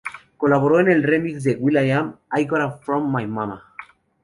[0.35, 3.63] Colaboró en el remix de will.i.am "I Got It from My Mama".